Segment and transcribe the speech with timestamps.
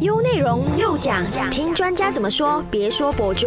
[0.00, 3.46] 优内容又讲，听专家怎么说，别说博主。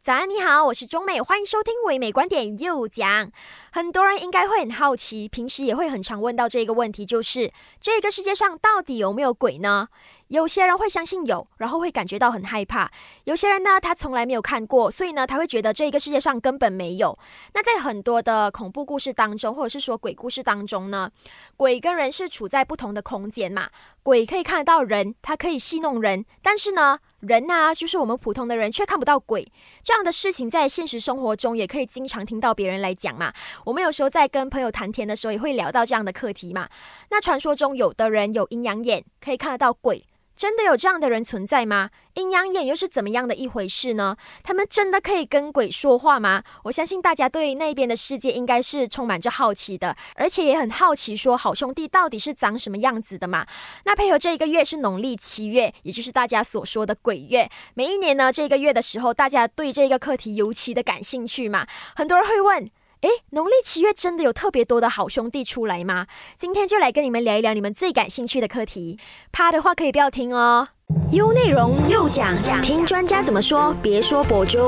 [0.00, 3.30] 早安，你好，我是中美，欢迎收听唯美观点又讲。
[3.70, 9.88] 很多人应该会很好奇，平时也会很常问到这个问题，就是这个世界上到底有没有鬼呢？
[10.28, 12.86] 有些人会相信有，然后会感觉到很害怕；
[13.24, 17.16] 有些人呢，他从来没有看过，所以呢，他会觉得这个世界上根本没有。
[17.52, 21.10] 那在很多的恐怖故事当中，或者是说鬼故事当中呢，
[21.56, 23.68] 鬼跟人是处在不同的空间嘛。
[24.04, 29.50] 鬼可以看得到人，他可以戏弄人，但是呢，人啊，就是我们普通的人却看不到鬼。
[29.82, 33.32] 这样的事情在现实生活中也可以经常听到别人来讲嘛。
[33.64, 36.68] 我们有时候在跟朋友谈天的时候，也会聊到这样的课题嘛。
[37.10, 40.04] 那传说中有的人有阴阳眼，可以看得到鬼。
[40.36, 41.90] 真的有这样的人存在吗？
[42.14, 44.16] 阴阳眼又是怎么样的一回事呢？
[44.42, 46.42] 他们真的可以跟鬼说话吗？
[46.64, 53.46] 我相信大家对那边的世界应该是充满着好奇的，而且也很好奇，说好兄弟到底是长什么样子的嘛？
[53.84, 57.48] 那配合这一个月是农历七月，也就是大家所说的鬼月。
[57.74, 61.66] 每一年呢，这个月的时候，大家对这个课题尤其的感兴趣嘛。
[61.96, 62.70] 很多人会问。
[63.04, 66.06] 诶，农历七月真的有特别多的好兄弟出来吗？
[66.38, 68.98] 今天就来跟你们聊一聊你们最感兴趣的课题。
[69.30, 70.68] 怕的话可以不要听哦。
[71.10, 74.58] 优内容又讲讲，听专家怎么说，别说博主。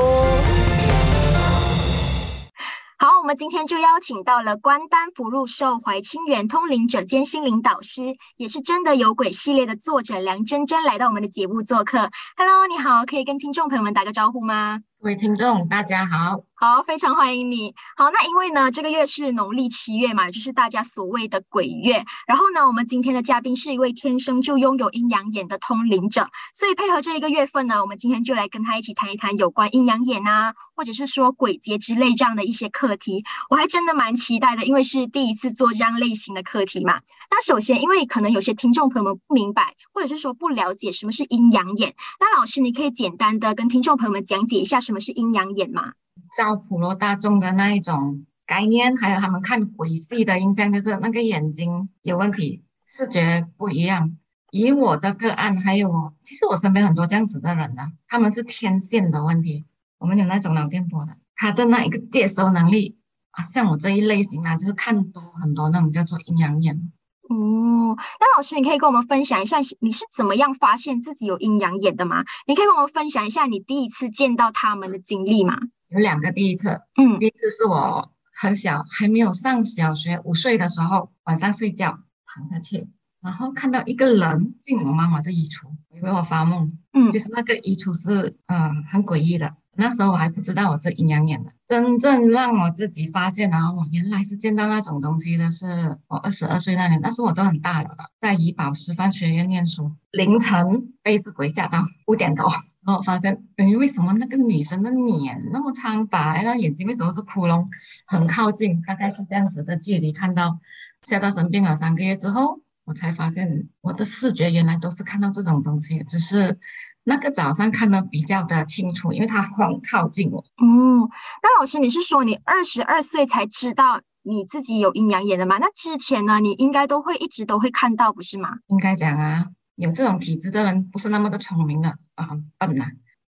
[2.99, 8.03] 好，我们今天就邀请到了关丹福禄寿怀清源通灵者兼心灵导师，
[8.37, 12.11] 也是真的有鬼系列的作者梁真真来到我们的节目做客。
[12.37, 14.81] Hello，你好，可以跟听众朋友们打个招呼吗？
[15.01, 16.37] 各位听众，大家好。
[16.59, 17.75] 好，非常欢迎你。
[17.99, 22.03] 好，那因为呢，这个月是农历七月嘛，就是大家所谓的鬼月。
[22.27, 33.23] 然后呢，我们今天的嘉宾是一位天生就拥有阴阳眼的通灵者，所以配合这一个月份呢，我们今天就来跟他一起谈一谈有关阴阳眼啊，或者是说鬼节之类这样的一些课题。
[33.51, 36.95] 我还真的蛮期待的，因为是第一次做这样类型的课题嘛。
[37.31, 45.93] 那首先，因为可能有些听众朋友们不明白，或者是说不了解什么是阴阳眼，那老师你可以简单的跟听众朋友们讲解一下什么是阴阳眼吗？
[46.37, 54.17] 照普罗大众的那一种概念，还有他们看鬼戏的印象，就是那个眼睛有问题，视觉不一样。
[54.53, 59.67] 以我的个案，还有我，其实我身边很多这样子的人呢，他们是天线的问题。
[59.99, 62.99] 我们有那种脑电波的，他的那一个接收能力
[63.31, 66.93] 啊，像我这一类型啊，就是看多很多那种叫做阴阳眼。
[67.29, 72.25] 哦，那老师，你可以跟我们分享一下，你是怎么样发现自己有阴阳眼的吗？
[72.47, 75.59] 你可以跟我们分享一下你第一次见到他们的经历吗？
[75.89, 82.89] 有两个第一次，嗯，第一次是我很小，还没有上小学，五岁的时候，晚上睡觉躺下去，
[83.23, 89.55] 然后看到一个人进我妈妈的衣橱，以为我发梦，嗯，其实那个衣橱是嗯很诡异的。
[89.79, 95.67] 那时候我还不知道我是阴阳眼的，真正让我自己发现啊，我原来是见到那种东西的，是
[96.09, 102.47] 我二十二岁那年，那时候我都很大了，在怡宝师范学院念书，凌晨被只鬼吓到五点多，
[102.87, 107.67] 然后发现，等于为什么那个女生的脸那么苍白，那眼睛为什么是窟窿，
[108.07, 110.59] 很靠近，大概是这样子的距离看到，
[111.03, 116.59] 吓到生病了三个月之后，我才发现我的视觉原来都是看到这种东西，只是。
[117.09, 120.45] 那个早上看的比较的清楚，因为他很靠近我。
[120.61, 120.99] 嗯，
[121.41, 125.59] 那老师，你是说你二十二岁才知道你自己有阴阳眼的吗？
[125.59, 128.49] 那之前呢，你应该都会一直都会看到，不是吗？
[128.67, 129.45] 应该讲啊，
[129.77, 132.29] 有这种体质的人不是那么的聪明的啊，
[132.59, 132.87] 笨啊。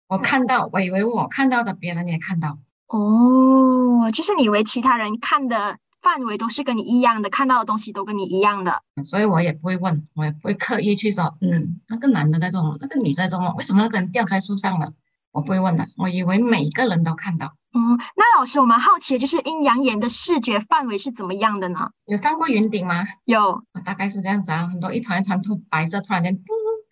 [0.09, 2.59] 我看到，我以为我看到的，别人也看到。
[2.89, 5.79] 哦，就是你以为其他人看的。
[6.03, 14.93] 范围都是跟你一样的，看到的东西都跟你一样的，所以我也不会问，我也不会刻意去说，嗯，那个男的在做梦，这个女在做梦，为什么那个人掉在树上了？
[15.31, 17.53] 我不会问的，我以为每个人都看到。
[17.75, 21.91] 嗯，那老师，我蛮好奇的就是阴阳眼的视觉范围是怎么样的呢？
[22.07, 23.05] 有上过云顶吗？
[23.27, 26.45] 有，大概是这样子啊，很多一团一团突白色，突然间嘟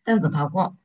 [0.04, 0.76] 这样子跑过，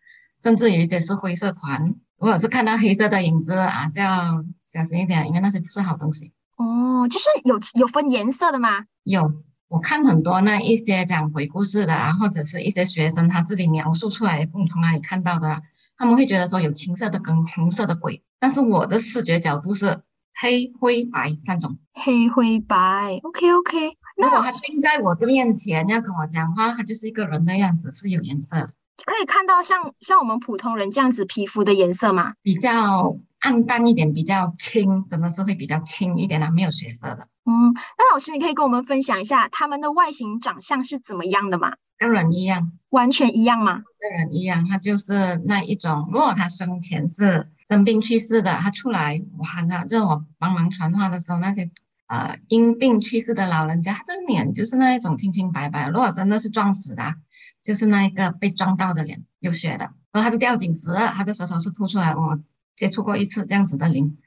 [0.41, 6.31] 甚至有一些是灰色团，如果是看到黑色的影子啊，就要小心一点，因为那些不是好东西。
[6.61, 8.85] 哦，就是有有分颜色的吗？
[9.03, 9.33] 有，
[9.67, 15.59] 我看很多那一些讲鬼故事的啊，或者是一些学生他自己描述出来，不从哪里看到的，
[15.97, 20.03] 他们会觉得说有青色的跟红色的鬼，但是我的视觉角度是
[20.39, 21.79] 黑灰白三种。
[21.93, 23.97] 黑灰白，OK OK。
[24.17, 28.69] 如果他定在我的面前要跟我讲话，他就是一个人的样子，是有颜色的。
[29.05, 32.33] 可以看到像像我们普通人这样子皮肤的颜色吗？
[32.41, 33.15] 比较。
[33.41, 37.27] 暗淡一点，比较青，真的是会比较青一点的，没有血色的。
[37.45, 41.73] 嗯，那老师，你可以跟我们分享一下他们的外形长相是怎么样的吗？
[41.97, 43.81] 跟人一样，完全一样吗？
[43.99, 46.07] 跟人一样，他就是那一种。
[46.11, 51.67] 如果他生前是生病去世的，他出来哇，那让我帮忙传话的时候，那些
[52.11, 55.87] 呃因病去世的老人家，他的脸就是那一种清清白白。
[55.87, 57.15] 如果真的是撞死的，
[57.63, 62.13] 就是那一个被撞到的脸有血的，然后他是吊颈石，他的舌头是吐出来。
[62.13, 62.37] 我
[62.75, 64.17] 接触过一次这样子的灵，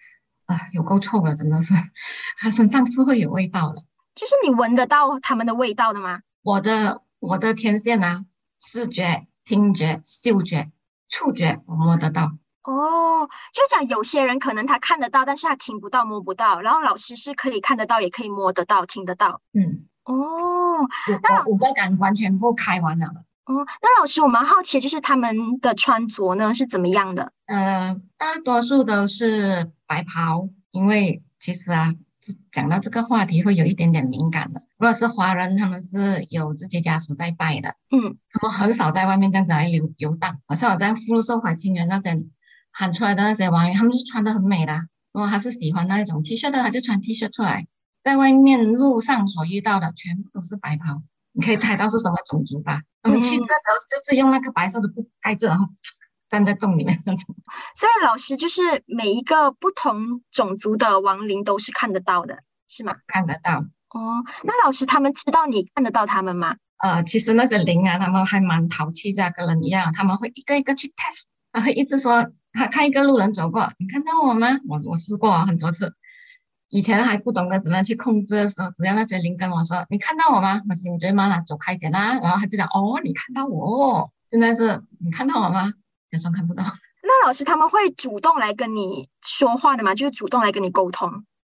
[0.47, 1.75] 啊，有够臭了，真的是，
[2.39, 3.85] 他身上是会有味道的。
[4.15, 6.21] 就是你闻得到他们的味道的吗？
[6.43, 8.25] 我的我的天线啊，
[8.59, 10.71] 视觉、听觉、嗅觉、
[11.11, 12.39] 触觉，我摸得到。
[12.65, 16.61] 哦，就讲有些人可能他看得到，但是他听不到、摸不到。
[16.61, 19.41] 然后老师是可以看得到，也可以摸得到、听得到。
[19.53, 20.89] 嗯，哦，
[21.23, 23.07] 那五个感官全部开完了。
[23.45, 27.31] 哦，那老师，我蛮好奇，就是他们的穿着呢是怎么样的？
[27.45, 31.93] 呃，大多数都是白袍，因为其实啊，
[32.51, 34.63] 讲到这个话题会有一点点敏感的。
[34.79, 40.39] 如果是华人，他们是有自己家属在拜的，嗯，他们很少在外面这样子来游游荡。
[40.47, 42.25] 好像我在福禄寿怀清园那边
[42.75, 44.75] 喊出来的那些王爷，他们是穿的很美的。
[45.13, 47.67] 如果他是喜欢那一种 T 恤的，他就穿 T 恤出来。
[48.03, 51.01] 在外面路上所遇到的，全部都是白袍。
[51.33, 52.81] 你可以猜到是什么种族吧？
[53.03, 53.49] 他们去这候
[53.89, 55.67] 就是用那个白色的布盖着，然后
[56.29, 57.35] 站在洞里面那种。
[57.75, 62.39] 所以老师就是每一个不同种族的亡灵都是看得到的，
[62.69, 62.95] 是吗？
[63.07, 63.65] 看得到。
[63.91, 66.57] 哦，那老师他们知道你看得到他们吗？
[66.83, 74.49] 呃，其实那些灵啊，他们还蛮淘气，的，跟人一样，他们会一个一个去 test，他会一直说，他看一个路人走过，你看到我吗？
[74.67, 75.93] 我我试过很多次。
[76.71, 82.19] 以前还不懂得怎么样去控制的时候，只要那些灵跟我说：“你看到我吗？”我心里就骂他走开一点啦。
[82.19, 85.73] 然后他就讲：“哦，你看到我，现在是你看到我吗？”
[86.09, 86.65] 假装看不到。
[87.05, 89.95] 那老师他们会主动来跟你说话的吗？
[89.95, 91.09] 就是主动来跟你沟通？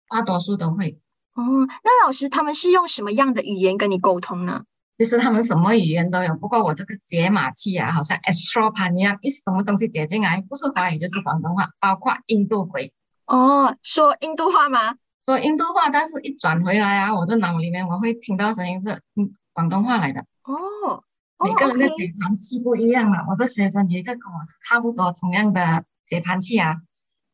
[0.09, 1.01] 大多数都会。
[1.35, 1.43] 哦，
[1.83, 4.63] 那老师他们是用什么样的语言跟你沟通呢？
[4.99, 12.93] 其实他们什么语言都有，不过我这个解码器啊，好像 Astro Pan 一样，一什么东西解进来，不是华语就是广东话，包括印度鬼。
[13.27, 14.97] 哦，说印度话吗？
[15.25, 21.05] 说印度话，但是一转回来啊，我的脑里面我会听到声音是嗯广东话来的哦。
[21.45, 23.25] 每个人的解盘器不一样啊。
[23.31, 26.75] 我的学生有一个跟我差不多同样的解盘器啊，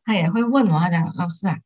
[0.04, 1.56] 他也会问我他讲老师啊，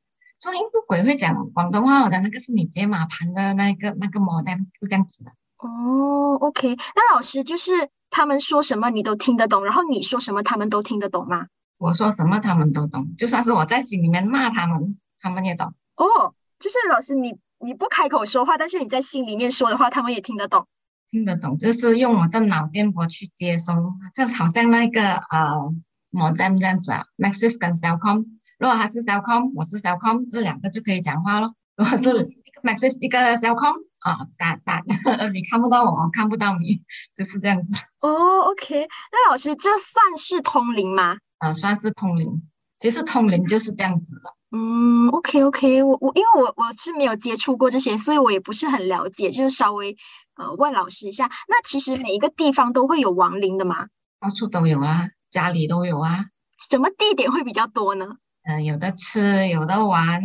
[0.40, 5.32] 说印度鬼会讲广东话，我讲那个是你解码盘的那个那个 modem 是这样子的。
[5.58, 7.72] 哦，OK，那老师就是
[8.10, 11.46] 他们说什么你都听得懂，然后你说什么他们都听得懂吗？
[11.78, 14.80] 我说什么他们都懂，就算是我在心里面骂他们，
[15.20, 15.72] 他们也懂。
[15.96, 20.66] 哦，就是老师，你你不开口说话，但是你在心里面说的话，他们也听得懂，
[21.10, 23.72] 听得懂，就是用我的脑电波去接收，
[24.14, 25.72] 就好像那个呃
[26.12, 28.24] ，modem 这样子啊，Maxis 跟 Cellcom，
[28.58, 31.54] 如果他是 Cellcom，我是 Cellcom，这两个就可以讲话咯。
[31.76, 34.82] 如果是一个 Maxis 一个 Cellcom，啊，打打，
[35.32, 36.80] 你看不到我，我看不到你，
[37.14, 37.74] 就是这样子。
[38.00, 41.16] 哦，OK，那老师这算是通灵吗？
[41.38, 42.42] 呃，算是通灵，
[42.78, 44.34] 其实通灵就是这样子的。
[44.50, 49.94] 嗯，OK OK，我我因为我我是没有接触过这些，所以我也不是很了解，就是稍微
[50.36, 51.28] 呃问老师一下。
[51.48, 53.86] 那其实每一个地方都会有亡灵的吗？
[54.20, 56.26] 到处都有啊，家里都有啊。
[56.70, 58.06] 什么地点会比较多呢？
[58.44, 60.22] 嗯，有的吃，有的玩，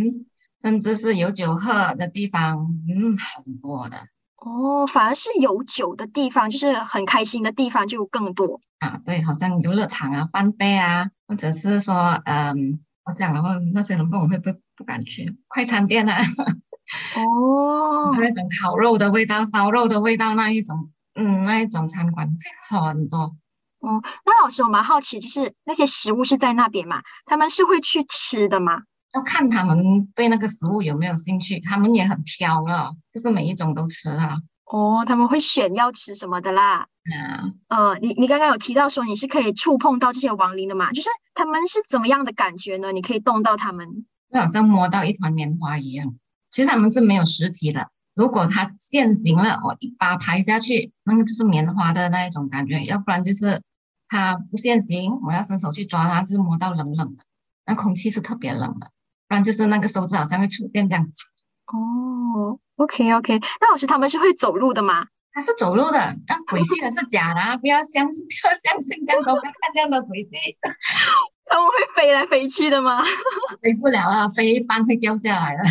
[0.63, 2.57] 甚至是有酒喝的地方，
[2.89, 3.97] 嗯，很多的。
[4.37, 8.95] 哦，反而是有酒的地方，就是很开心的地方就更多啊。
[9.05, 12.79] 对，好像游乐场啊、饭店啊，或者是说嗯。
[13.05, 16.21] 我讲的话，那些人我会不不敢去快餐店啊。
[17.17, 23.19] 哦， 那种烤肉的味道、烧肉的味道那一种，嗯，那一种餐馆会很多。
[23.79, 27.01] 哦，那老师我蛮好奇，就是那些食物是在那边嘛？
[27.25, 28.83] 他们是会去吃的吗？
[29.13, 29.77] 要看他们
[30.15, 34.37] 对那个食物有没有兴趣，他们也很挑了，就是每一种都吃了。
[34.65, 36.87] 哦，他们会选要吃什么的啦。
[37.05, 40.91] 嗯，呃，你你刚刚有提到说你是可以触碰到这些亡灵的嘛？
[40.91, 42.91] 就是他们是怎么样的感觉呢？
[42.91, 43.87] 你可以动到他们，
[44.31, 46.15] 就好像摸到一团棉花一样。
[46.49, 47.89] 其实他们是没有实体的。
[48.15, 53.61] 如果它现形了，我一把拍下去，那个就是棉花的那一种感觉；要不然就是
[54.07, 57.23] 它不现形，我要伸手去抓它，就是摸到冷冷的，
[57.65, 58.91] 那空气是特别冷的。
[59.33, 61.25] 不然就是那个手指好像会触电这样子。
[61.65, 65.07] 哦，OK OK，那老师他们是会走路的吗？
[65.33, 67.57] 他是走路的，但鬼戏的是假的， 啊！
[67.57, 70.29] 不要相信，不要相信这样都不要看这样的鬼戏。
[71.45, 73.01] 他们会飞来飞去的吗？
[73.59, 75.61] 飞不了啊，飞一般会掉下来了。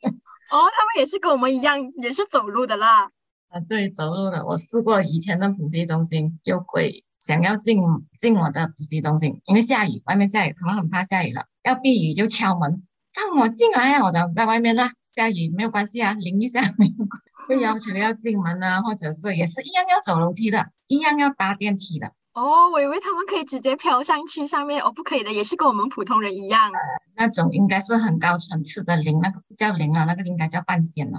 [0.48, 3.10] 哦，他们也是跟我们一样，也是走路的啦。
[3.50, 4.42] 啊，对，走路的。
[4.46, 7.78] 我试过以前的补习中心有鬼想要进
[8.18, 12.82] 进我的补习中心，因为下雨，外面下雨，他们很怕下雨了，要避雨就敲门，
[13.14, 14.04] 让我进来啊！
[14.04, 17.20] 我讲在外面啦，下雨没有关系啊，淋一下没有关。
[17.46, 22.06] 会要求要进门啊， 或者是也是一样要走楼梯的，一样要搭电梯的。
[22.34, 26.72] 哦，我以为他们可以直接飘上去上面，哦，不可以的，也是跟我们普通人一样。
[27.14, 31.18] 那种应该是很高层次的灵，那个不叫灵啊，那个应该叫半仙了。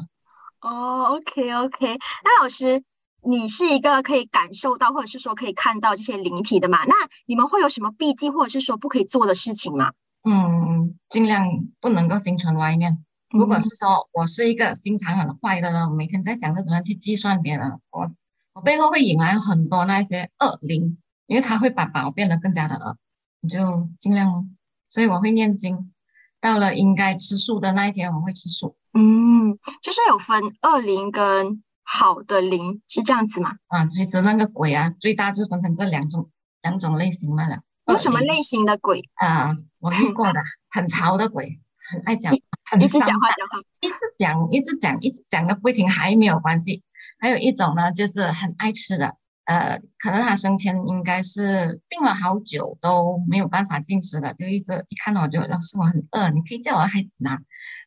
[0.61, 2.81] 哦，OK OK，那老师，
[3.27, 6.83] 你是一个可以感受到或者是说可以看到这些灵体的嘛？
[6.85, 6.95] 那
[7.27, 9.91] 你们会有什么避忌或者是说不可以做的事情吗？
[10.23, 11.45] 嗯，尽量
[11.79, 13.03] 不能够心存歪念。
[13.31, 18.11] 如果是说我是一个心肠很坏的人，我每天在想着怎么样去计算别人，我
[18.53, 22.97] 我背后会引来很多那些恶灵，因为他会把宝变得更加的恶。
[23.41, 24.49] 你就尽量，
[24.87, 25.91] 所以我会念经。
[26.39, 28.75] 到了应该吃素的那一天，我会吃素。
[28.93, 33.51] 嗯，就是有分恶灵跟好的灵，是这样子吗？
[33.67, 36.29] 啊，其实那个鬼啊，最大就分成这两种
[36.61, 37.61] 两种类型了。
[37.87, 39.01] 有什么类型的鬼？
[39.15, 40.39] 啊，我遇过的
[40.71, 41.59] 很潮的鬼，
[41.91, 46.83] 很爱讲，一直讲话讲话，一直讲一直讲一直讲个不停，还没有关系。
[47.19, 49.15] 还有一种呢，就是很爱吃的。
[49.45, 57.37] 呃，可能他生前应该是病了好久都没有办法进食的，就一直一看到我就老师我很饿，你可以叫我孩子拿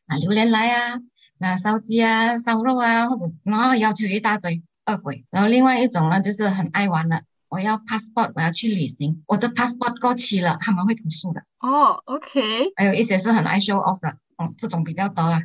[0.06, 0.98] 拿榴莲来啊，
[1.38, 5.24] 拿烧鸡啊、烧肉啊，或者然后要求一大堆饿鬼。
[5.30, 11.40] 然后另外一种呢，就是很爱玩的，我要 passport，我要去旅行，我的 passport 过期了，他们会投诉的。
[11.60, 12.40] 哦，OK。
[12.76, 15.40] 还有一些是很爱 show off 的，嗯，这种比较多啦。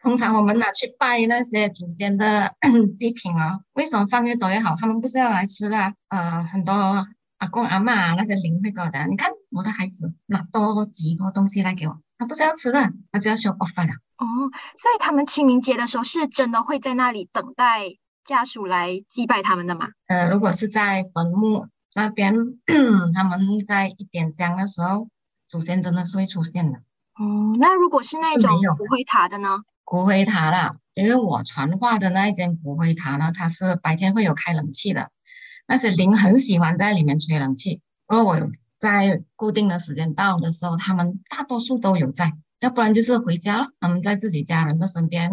[0.00, 2.54] 通常我们拿去拜那些祖先的
[2.96, 4.74] 祭品啊，为什么放越多越好？
[4.76, 5.76] 他们不是要来吃的。
[6.08, 6.72] 呃，很多
[7.38, 13.92] 阿公阿妈那些灵会跟我讲，你看我的孩子拿多几多东西来给我，他不是要吃的，他就要收 off 了。
[14.18, 14.24] 哦，
[14.76, 17.84] 所以他们清明节的时候是真的会在那里等待
[18.26, 19.88] 家属来祭拜他们的吗？
[20.08, 22.34] 呃，如果是在坟墓那边，
[23.14, 25.08] 他们在一点香的时候，
[25.48, 26.78] 祖先真的是会出现的。
[27.18, 29.60] 哦，那如果是那种骨灰塔的呢？
[29.84, 35.10] 骨灰塔啦，因为我传话的那一间骨灰塔呢，它是白天会有开冷气的，
[35.68, 37.80] 那些灵很喜欢在里面吹冷气。
[38.08, 45.30] 如果我有在固定的时间到的时候，他们大多数都有在，要不然就是回家，他们在自己家人的身边。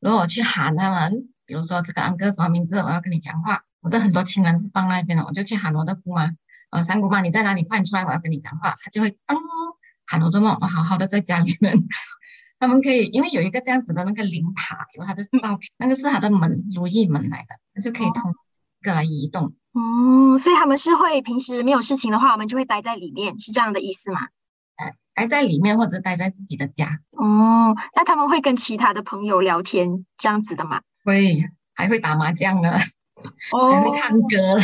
[0.00, 6.30] 如果我去喊他们，比如说这个安哥什么名字，我要跟你讲话，我的很多亲人是放那边的，我就去喊我的姑妈，
[6.70, 7.62] 呃，三姑妈你在哪里？
[7.62, 8.74] 快点出来，我要跟你讲话。
[8.82, 9.36] 他就会噔
[10.06, 11.74] 喊我这么，我好好的在家里面。
[12.58, 18.34] 他们可以，因为有一个这样子的那个灵塔，有他的照片，那个是他的门，如意门来的，那就可以通
[18.80, 19.52] 个来移动。
[19.72, 24.20] 哦，所以他们是会平时没有事情的话，我们就会待在里面，是这样的意思吗？
[24.76, 26.86] 呃，待在里面或者待在自己的家。
[27.10, 30.80] 哦，那他们会跟其他的朋友聊天这样子的吗？
[31.04, 31.38] 会，
[31.74, 34.62] 还会打麻将呢，还会唱歌了，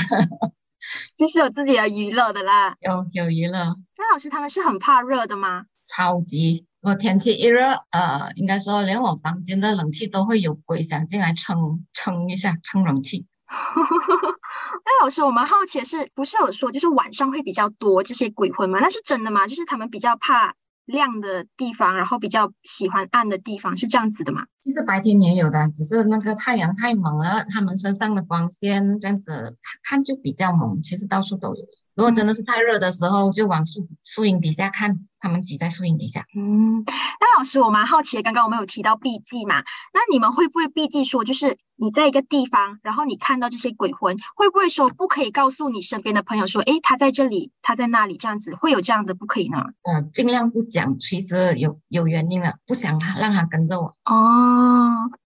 [1.17, 2.75] 就是有自己的娱乐的啦。
[2.81, 3.59] 有有娱乐。
[3.97, 5.65] 那老师他们是很怕热的吗？
[5.87, 6.67] 超级。
[6.81, 13.27] 我天气一热，呃，应该说连我房间的冷气都会有鬼想进来撑撑一下，撑冷气。
[13.51, 18.79] 那老师，我们好奇的是，不是有说就是晚上会比较多这些鬼魂吗？
[18.81, 19.47] 那是真的吗？
[19.47, 20.55] 就是他们比较怕。
[20.89, 24.47] 亮的地方，然后比较喜欢暗的地方，是这样子的吗？
[24.69, 30.83] 其实白天也有的，只是那个太阳太猛了，他们身上的光线这样子看就比较猛。
[30.83, 31.63] 其实到处都有。
[31.95, 36.23] 如果真的是太热的时候，就往树树荫底下看，他们挤在树荫底下。
[36.37, 39.57] 嗯，那老师，我蛮好奇，刚刚我们有提到避忌嘛？
[39.95, 49.59] 那你们会不会避忌说，就是你在一个地方，然后你看到这些鬼魂，会不会说不可以告诉你身边的朋友说，诶，他在这里，他在那里，这样子会有这样的不可以呢？
[49.83, 50.97] 嗯，尽量不讲。
[51.01, 53.87] 其实有有原因了，不想他让他跟着我。
[54.05, 54.58] 哦，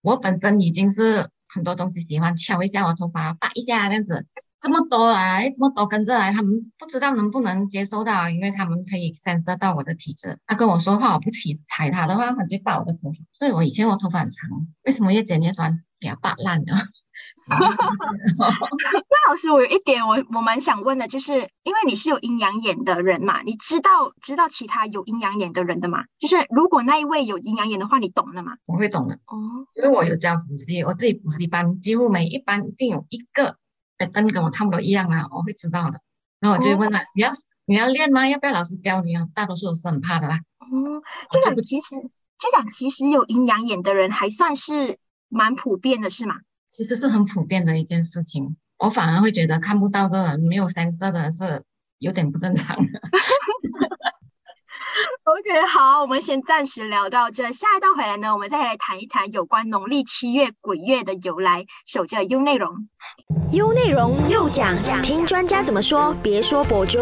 [0.02, 4.26] 我本身已经是很多东西喜欢敲一下我头发，拔一下这样子。
[4.60, 10.38] 这么多来，这么多跟着来，他们不知道能不能接受到，因为他们可以感受到我的体质。
[10.46, 13.18] 他跟我说话，我不起踩他的话，他就拔我的头发。
[13.32, 14.48] 所以我以前我头发很长，
[14.84, 15.76] 为什么越剪越短？
[15.98, 16.64] 给它拔烂了。
[19.24, 26.04] 那老师，我有一点我我蛮想问的，就是因为你是有阴阳眼的人嘛，你知道知道其他有阴阳眼的人的吗？
[26.18, 28.52] 就是如果那一位有阴阳眼的话，你懂的吗？
[28.66, 33.56] 我会懂的哦，因为我有教补习，我自己补习班几乎每一班一定有一个。
[34.12, 36.00] 跟跟我差不多一样啊，我会知道的。
[36.40, 37.30] 然后我就问他：“你要
[37.66, 38.26] 你要练吗？
[38.26, 40.40] 要不要老师教你啊？”大多数都是很怕的啦。
[40.58, 41.00] 哦，
[41.30, 41.94] 这讲其实
[42.36, 44.98] 这讲其实有阴阳眼的人还算是
[45.28, 46.34] 蛮普遍的，是吗？
[46.68, 48.56] 其实是很普遍的一件事情。
[48.82, 51.62] 我反而会觉得看不到的人、没有三色的人是
[52.00, 52.82] 有点不正常的。
[55.22, 57.44] OK，好，我们先暂时聊到这。
[57.52, 61.64] 下一段回来呢，我们再来谈一谈有关农历七月鬼月的由来。
[61.86, 62.88] 守着 U 内容
[63.52, 66.98] ，U 内容又讲讲，听专家怎么说，别说博主。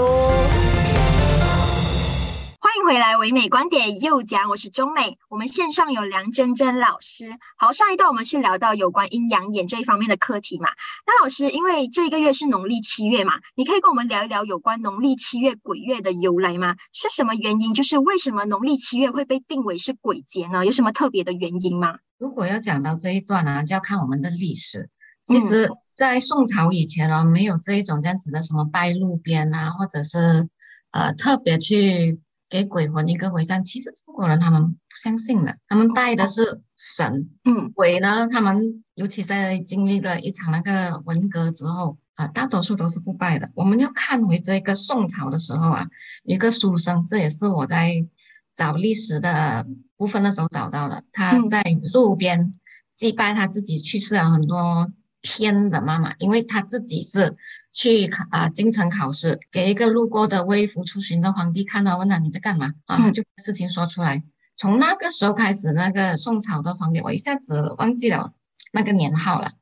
[2.85, 5.19] 回来，唯美观点又讲，我是中美。
[5.29, 7.31] 我们线上有梁真真老师。
[7.59, 10.69] 好，上一段我们是聊到有关阴阳眼这一方面的课题嘛？
[11.07, 16.75] 那老师，因为这个月是农历七月嘛，你可以跟我们聊一聊有关农历七月鬼月的由来吗？
[16.93, 17.75] 是什么原因？
[17.75, 20.65] 就是为什么农历七月会被定为是鬼节呢？
[20.65, 21.99] 有什么特别的原因吗？
[22.19, 24.89] 如果要讲到这一段呢，就要看我们的历史。
[25.25, 30.49] 其实，在宋朝以前哦，没有这一种这样子的什么拜路边啊，或者是
[30.93, 32.19] 呃特别去
[32.50, 33.64] 给鬼魂一个回向。
[33.64, 37.30] 其实中国人他们不相信的，他们拜的是神。
[37.45, 43.49] 嗯，鬼呢，他们尤其在经历了一场那个文革之后啊，大多数都是不拜的。
[43.54, 45.87] 我们要看回这个宋朝的时候啊，
[46.25, 48.04] 一个书生，这也是我在
[48.52, 49.64] 找历史的
[49.97, 51.62] 部分的时候找到的，他在
[51.95, 52.52] 路边
[52.92, 54.92] 祭拜他自己去世了很多。
[55.23, 57.37] 天的妈妈，因为他自己是
[57.73, 62.99] 去考啊京城考试，给一个路过的微服出巡的皇帝看到，问他你在干嘛啊？
[62.99, 64.23] 他就事情说出来。
[64.57, 68.33] 从那个时候开始，那个宋朝的皇帝，我一下子忘记了
[68.73, 69.53] 那个年号了，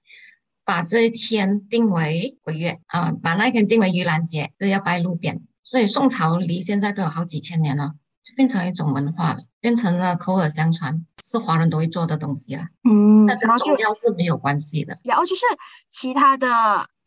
[0.65, 5.43] 把这一天定为鬼月啊，把那一天定为盂兰节，这要拜路边。
[5.63, 7.95] 所以宋朝离现在都有好几千年了。
[8.25, 12.65] 就变成一种文化了，变成了口耳相传，是华人都会做的东西了。
[12.87, 14.99] 嗯，那跟宗教是没有关系的。
[15.05, 15.47] 然后就是
[15.89, 16.47] 其他的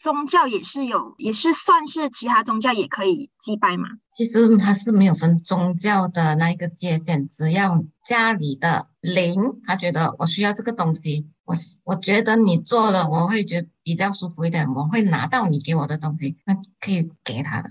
[0.02, 3.88] 宗教也是有，也是算是其他宗教也可以祭拜嘛。
[4.12, 7.72] 其实它是没有分宗教的那一个界限，只要
[8.04, 11.54] 家里的灵他觉得我需要这个东西，我
[11.84, 17.70] 我觉得你做了我会觉得比较舒服一点，我会拿到你给我的东西，那可以给他的。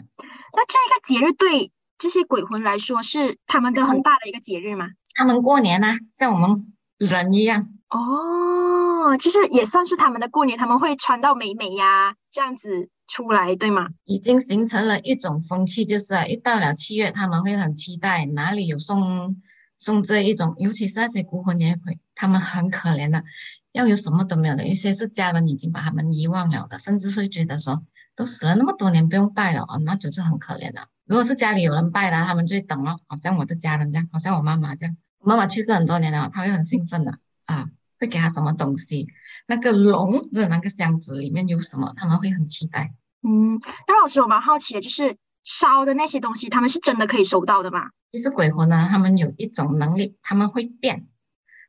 [0.53, 1.73] 那这一个节日对？
[1.99, 4.87] 这些鬼魂来说是他们的很大的一个节日吗？
[5.15, 13.89] 他们过年呢，像我们人一样哦，就是也算是他们的过年，他们会穿到美美呀，这样子出来，对吗？
[14.05, 19.43] 已经形成了一种风气，就是啊一到了七月，他们会很期待哪里有送
[19.77, 23.25] 送这一种，尤其是那些孤魂野鬼，他们很可怜的，
[23.73, 27.83] 要有什么都没有的，有些是家人已经把他们遗忘了的，甚至是觉得说
[28.15, 30.87] 都死了那么多年不用拜了啊，那就是很可怜的。
[31.07, 34.97] 如果是家里有人拜的，他们就等了，好像我的家人这样，好像我妈妈这样。
[35.19, 37.69] 妈妈去世很多年了，他会很兴奋的啊，
[37.99, 39.09] 会给他什么东西？
[39.51, 41.93] 那个龙的那个箱子里面有什么？
[41.97, 42.95] 他们会很期待。
[43.27, 47.91] 嗯，那老师我蛮好奇的，就是烧的那些东西，他们是真的可以收到的吗？
[48.13, 51.05] 其实鬼魂呢，他们有一种能力，他们会变，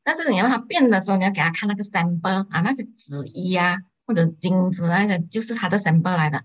[0.04, 6.44] 但是你要他变的时候，你要给他看那个 sample 啊，那些纸衣啊或者金子那个，就是他的 sample 来的。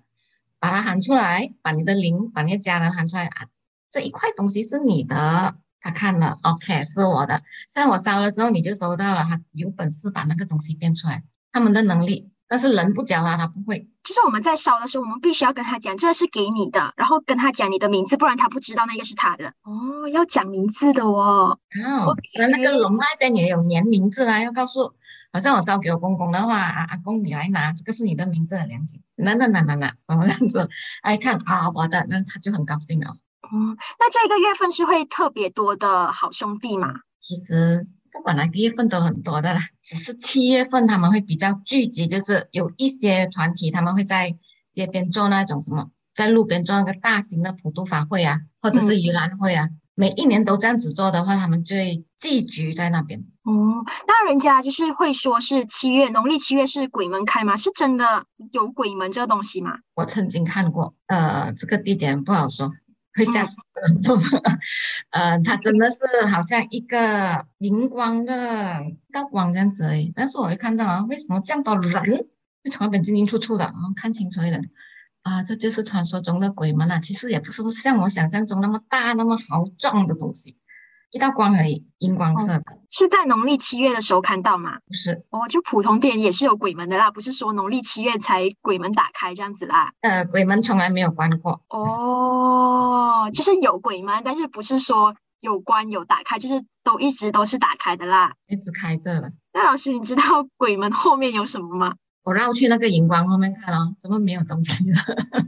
[0.59, 3.47] 把它喊出来，把你的灵，把你的家人喊出来啊！
[3.91, 7.41] 这一块东西是你的，他看了，OK，是我的。
[7.71, 9.23] 像我烧了之后，你就收到了。
[9.25, 12.31] 他有本事把那个东西变出来，他们的能力。
[12.49, 13.81] 但是人不教他，他不会。
[14.05, 19.49] 就是我们在烧的时候，我们必须要跟他讲，这是给你的，然后跟他讲你的名字，不然他不知道那个是他的。
[19.65, 21.59] 哦，要讲名字的哦。
[21.85, 24.93] 哦，那那个龙那边也有粘名字啦，要告诉。
[25.33, 30.69] 好像我烧给我公公的话，阿阿公你来拿，这个是你的名字的良心，那那那那那怎么样子？
[31.03, 33.17] 哎，看啊，我的，那他就很高兴了。
[33.53, 36.93] 哦，那这个月份是会特别多的好兄弟吗？
[37.21, 37.81] 其实
[38.13, 44.37] 不管哪个月份都很多的啦，只是七月份他们会比较聚集，就是有一些团体他们会在
[44.71, 49.69] 街边做那种什么，在路边做那个大型的普渡法会啊，或者是盂兰会啊。
[49.99, 53.19] 每一年都这样子做的话，他们就会聚集在那边。
[53.45, 57.57] 哦，那人家就是会说是七月，农历七月是鬼门开吗？
[57.57, 59.79] 是真的有鬼门这个东西吗？
[59.95, 62.71] 我曾经看过，呃，这个地点不好说，
[63.17, 64.21] 会吓死人。
[65.11, 70.13] 呃，它真的是好像一个荧光的高光这样子而已。
[70.15, 71.83] 但是我会看到啊，为什么这样多人
[72.63, 73.65] 会从那边进进出出的？
[73.65, 74.63] 然后看清楚一点。
[75.23, 77.01] 啊，这就是传说中的鬼门了！
[77.01, 80.57] 其实也不是像我想象中那么大、那么豪壮的东西，
[81.11, 82.65] 一道光而已，荧光色的。
[82.91, 84.79] 是在农历七月的时候看到吗？
[84.87, 89.91] 不是，哦，就普通店也是有鬼门的啦，不是说农历七月才鬼门打开这样子啦。
[90.01, 91.61] 呃，鬼门从来没有关过。
[91.71, 99.33] 哦，就是有鬼门，但是不是说有关有打开，就是都一直都是打开的啦，一直开着的。
[99.53, 100.23] 那老师，你知道
[100.57, 101.95] 鬼门后面有什么吗？
[102.27, 104.99] 我绕去那个荧光后面看哦，怎么没有东西了？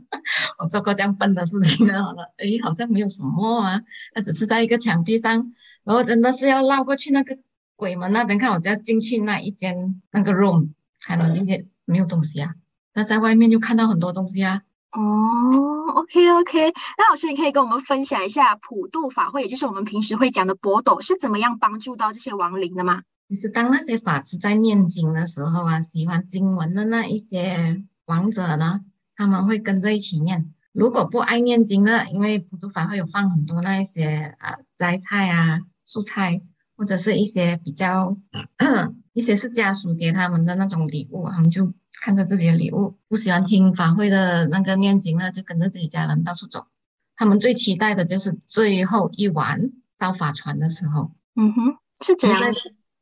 [0.62, 3.80] 我做过这样笨的事情了，哎，好像没有什么啊，
[4.14, 7.36] 它只是在一个墙壁上，然后真的是要绕过去那个
[7.74, 12.54] 鬼门那边看，我就要进去那一间那个 room，才能进去，没有东西啊。
[12.94, 14.62] 那在外面就看到很多东西啊。
[14.92, 23.02] 哦，OK OK，那老师你可以跟我们分享一下普渡法会，也就是我们平时会讲的博斗是怎么样帮助到这些亡灵的吗？
[23.28, 28.80] 其实，当那些法师在念经的时候啊，喜欢经文的那一些王者呢，
[29.14, 30.50] 他们会跟着一起念。
[30.72, 36.40] 如果不爱念经的，因为普渡法会有放很多那一些啊斋菜啊、素菜，
[36.74, 38.16] 或者是一些比较
[39.12, 42.96] 一些是家属给他们的那种礼物，他们就看着自己的礼物。
[43.08, 46.66] 不喜欢听法会的那个念经呢，就跟着自己家人到处走。
[47.14, 51.10] 他们最期待的就是最后一晚造法船的时候。
[51.36, 52.40] 嗯哼，是这样。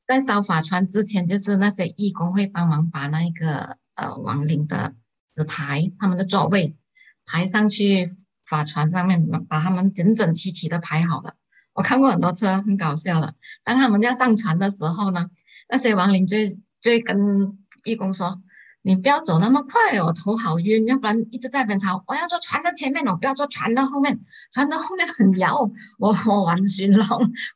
[0.06, 4.94] 在烧法船之前，就是那些义工会帮忙把那个呃亡灵的
[5.34, 6.76] 纸牌，他们的座位
[7.24, 8.14] 排上去
[8.46, 11.34] 法船上面，把他们整整齐齐的排好了。
[11.74, 13.34] 我看过很多次，很搞笑的。
[13.64, 15.28] 当他们要上船的时候呢，
[15.68, 16.36] 那些亡灵就
[16.80, 18.40] 就跟义工说
[18.82, 22.02] ：“你不要走那么快，我头好晕，要不然一直在边吵。
[22.06, 24.18] 我要坐船的前面，我不要坐船的后面，
[24.52, 25.58] 船的后面很摇，
[25.98, 27.06] 我我玩熏龙，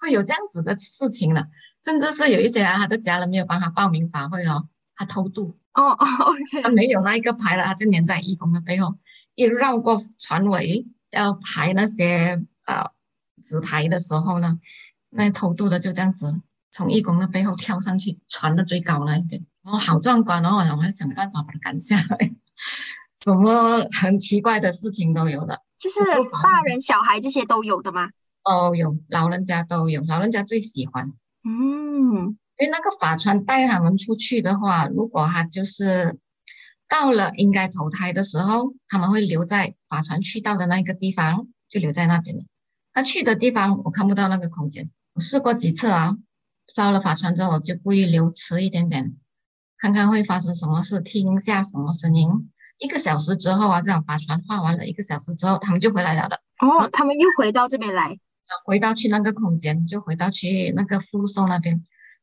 [0.00, 1.48] 会有这样子的事情的。
[1.82, 8.94] 甚至是有一些啊，他的家人没有帮他报名法会哦，他偷渡哦哦，OK，他没有那一个牌了，他就粘在义工的背后，
[9.34, 12.90] 一绕过船尾要排那些呃。”
[13.42, 14.60] 纸牌的时候呢，
[15.08, 20.58] 那偷渡的就这样子从义工的背后跳上去，船的最高那一边，然后好壮观哦！
[20.70, 22.30] 我们想办法把他赶下来，
[23.24, 26.00] 什么很奇怪的事情都有的，就是
[26.42, 28.10] 大人小孩这些都有的吗？
[28.44, 31.10] 哦，有，老人家都有，老人家最喜欢。
[31.44, 36.18] 嗯，因为那个法船带他们出去的话，如果他就是
[36.88, 42.37] 到了应该投胎的时候，他们会留在法船去到的那个地方，就留在那边
[42.92, 46.16] 他去的地方我看不到那个空间，我试过几次啊，
[46.74, 49.16] 招了法船之后我就故意留迟一点点，
[49.79, 52.29] 看看会发生什么事，听一下什么声音。
[52.79, 56.40] 一个小时之后啊，这样法船画完了一个小时之后，他们就回来了的。
[56.61, 58.18] 哦，他们又回到这边来，
[58.64, 61.82] 回到去那个空间，就回到去那个附送那边。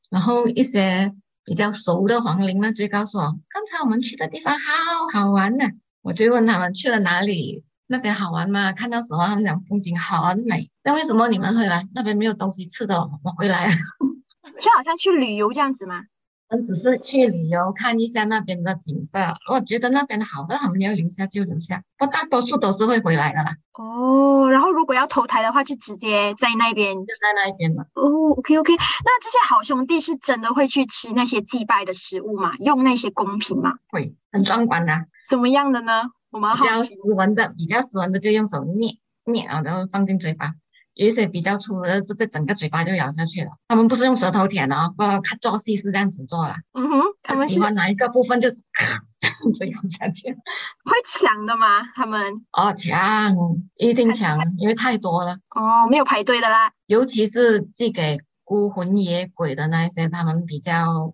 [0.09, 1.13] 然后一些
[1.43, 5.65] 比较熟的皇陵呢，就告诉我，刚才我们去的地方好好玩呢。
[6.01, 7.63] 我就问他们去了哪里。
[7.89, 8.73] 那边好玩吗？
[8.73, 9.25] 看到什么？
[9.25, 10.69] 他们讲风景很美。
[10.83, 11.87] 那为什么你们会来？
[11.95, 13.69] 那边没有东西吃的，我回来。
[14.59, 16.01] 就好像去旅游这样子吗？
[16.49, 19.17] 我们，只是去旅游看一下那边的景色。
[19.49, 21.81] 我觉得那边好的，他们要留下就留下。
[21.97, 23.55] 不，大多数都是会回来的啦。
[23.79, 27.83] 哦，然后如果要投胎的话，就直接在那边，就在那一边了。
[27.93, 28.75] 哦，OK OK。
[28.75, 32.53] 那这些好兄弟是真的会去吃那些祭拜的食物吗？
[32.59, 33.73] 用那些公品吗？
[33.89, 34.93] 会，很壮观的。
[35.29, 36.03] 什么样的呢？
[36.29, 38.91] 我们比较斯文的，比较斯文的就用手捏
[39.25, 40.53] 捏啊，然后放进嘴巴。
[40.93, 43.51] 有一些比较粗的，是这整个嘴巴就咬下去了。
[43.67, 46.55] 他们不是用舌头舔的哦，他做戏是这样子做的。
[46.73, 48.57] 嗯哼，他们喜欢哪一个部分就这
[49.43, 50.31] 样子咬下去。
[50.31, 51.67] 会抢的吗？
[51.95, 52.21] 他们？
[52.51, 53.33] 哦，抢，
[53.75, 55.33] 一定抢，因为太多了。
[55.55, 56.71] 哦，没有排队的啦。
[56.85, 61.13] 尤其是寄给孤魂野鬼的那一些，他们比较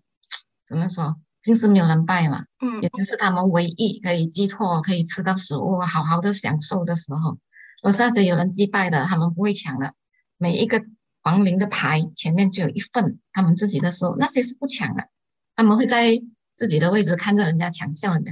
[0.68, 1.16] 怎么说？
[1.42, 7.38] 平时没有人拜嘛，嗯，也就是他们唯一可以寄托、可以吃到食物、好好的享受的时候。
[7.82, 9.94] 我是那些有人祭拜的，他们不会抢的。
[10.38, 10.82] 每一个
[11.24, 15.10] 亡灵的牌前面就有一份他们自己的食物，那些是不抢的。
[15.56, 16.14] 他们会在
[16.56, 18.32] 自己的位置看着人家抢笑人家，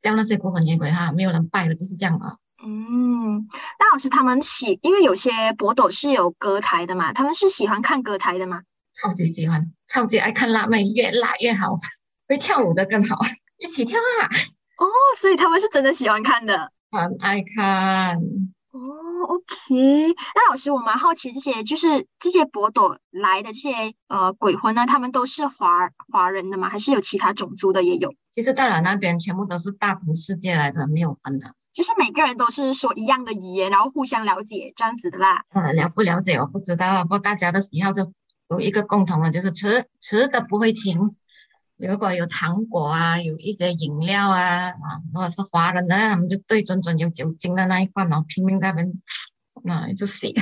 [0.00, 2.36] 像那些孤魂野鬼哈，没有人拜的就是这样啊。
[2.64, 3.46] 嗯，
[3.78, 8.62] 那老师他们喜，因为有些博斗是有歌台的嘛，他们是喜欢看歌台的吗？
[8.94, 11.76] 超级喜欢，超级爱看辣妹，越辣越好。
[12.28, 13.18] 会跳舞的更好，
[13.58, 14.24] 一起跳啊！
[14.78, 14.86] 哦，
[15.18, 18.18] 所以他们是真的喜欢看的，很爱看。
[18.72, 18.80] 哦
[19.28, 20.14] ，OK。
[20.34, 26.68] 那老师，我蛮好奇，这些就是这些博朵来的这些呃鬼魂呢，他们都是华华人的吗？
[26.70, 28.12] 还是有其他种族的也有？
[28.30, 31.46] 其实到了那边，全部都是大同世界来的，没有分的。
[31.70, 35.44] 就是每个人都是说一样的语言，然后互相了解这样子的啦。
[35.50, 38.10] 呃，了不了解我不知道，不过大家的喜好就
[38.48, 41.14] 有一个共同的，就是吃吃的不会停。
[41.88, 44.72] 如果有糖果啊，有一些饮料啊，啊，
[45.12, 49.30] 如果是华人呢，他们就对准准有酒精的那一罐哦，拼命在那边吃，
[49.64, 50.34] 那一直洗。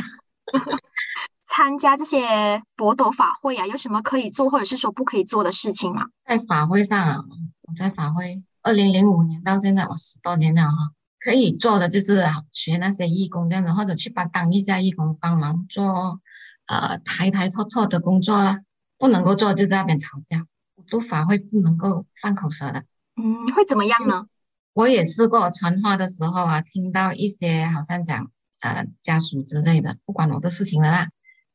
[1.49, 6.07] 参加这些博斗法会啊，有什么可以做或者是说不可以做的事情吗？
[6.25, 7.17] 在法会上啊，
[7.63, 16.21] 我在法会二零零五年到现在，我十多年了哈，可以做的就是学那些义工这样子，或者去帮当一下义工，帮忙做
[16.67, 18.61] 呃抬抬错错的工作啦。
[18.99, 20.45] 不能够做就在那边吵架。
[20.87, 22.85] 读法会不能够放口舌的，
[23.17, 24.27] 嗯，会怎么样呢？
[24.73, 31.09] 我也试过传话的时候啊，听到一些好像讲呃家属之类的，不管我的事情了啦，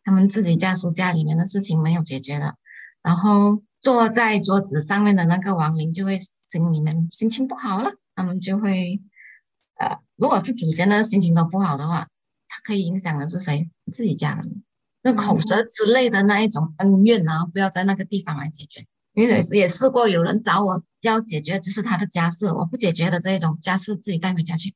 [0.03, 2.55] 他们自己家属家里面的事情没有解决的，
[3.01, 9.01] 然后坐在桌子上面的那个亡灵就会心里面心情不好了，他们就会
[9.79, 12.07] 呃，如果是祖先的心情都不好的话，
[12.47, 13.69] 他可以影响的是谁？
[13.91, 14.63] 自己家人，
[15.01, 18.85] 那口舌之类的那一种恩怨啊，不要在那个地方来解决。
[19.15, 24.75] 因为也试过有人找我要解决，就是他的家事，我不解决的这一种家事自己带回家去。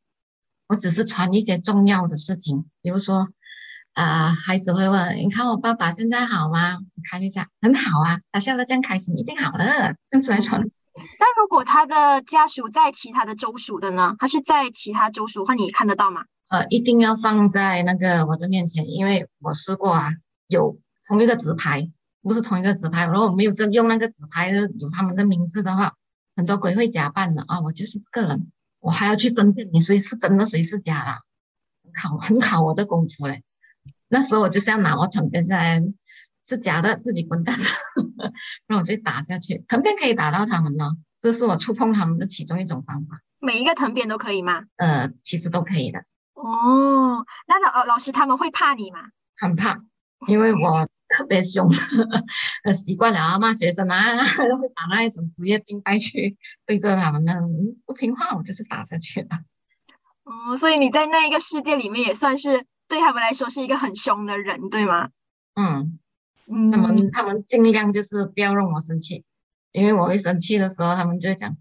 [0.68, 3.28] 我只是传一些重要的事情，比如说，
[3.94, 9.66] 啊，孩子会问：“你看我爸爸现在好吗？”我看一下，很好啊，他笑得这样开心，一定好的。
[10.10, 10.62] 这样子来传。
[10.62, 14.16] 那如果他的家属在其他的州属的呢？
[14.20, 16.22] 他是在其他州属的话，你看得到吗？
[16.50, 20.12] 呃，一定要放在那个我的面前，因为我试过啊，
[20.48, 21.90] 有同一个纸牌。
[22.22, 25.94] 不是同一个纸牌，如果没有这用那个纸牌有他们的名字的话，
[26.36, 33.44] 很多鬼会假扮的啊，我就是这个人，我还要去分辨你谁是真的，谁是假的，考很考我的功夫嘞。
[34.10, 35.82] 那时候我就是要拿我藤鞭下来，
[36.44, 37.56] 是假的自己滚蛋，
[38.68, 39.64] 让我就打下去。
[39.68, 43.20] 藤鞭可以打到他们呢，这是我触碰他们的其中一种方法。
[43.40, 44.64] 每一个藤鞭都可以吗？
[44.78, 46.00] 呃，其实都可以的。
[46.34, 49.00] 哦，那老老师他们会怕你吗？
[49.38, 49.78] 很怕，
[50.28, 51.68] 因为我特别凶，
[52.72, 57.34] 习惯了啊骂学生啊， 会把那一种职业病带去对着他们呢，
[57.86, 59.28] 不听话我就是打下去了。
[60.24, 65.10] 哦，所以你在那一个世界里面也算是对他们来说是一个很凶的人，对吗？
[65.56, 66.00] 嗯
[66.48, 69.26] 嗯，那么他们尽量就是不要让我生气，
[69.72, 71.58] 因为我会生气的时候，他们就会讲，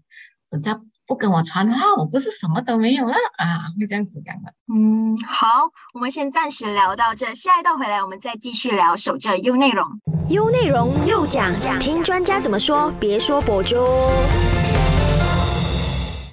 [0.49, 0.79] 等下。
[1.09, 4.53] 不跟我传话，我不是什么都没有了啊，会这样子讲的。
[4.71, 5.47] 嗯，好，
[5.95, 8.95] 我们先暂时聊到这，下一道回来我们再继续聊。
[8.95, 9.87] 守着 U 内容
[10.29, 13.75] ，U 内容又讲讲，听专家怎么说，别说博主。